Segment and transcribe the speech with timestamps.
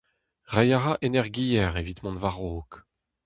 [0.53, 2.71] Reiñ a ra energiezh evit mont war-raok.